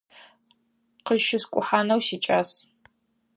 [1.05, 2.51] Къыщыскӏухьанэу сикӏас.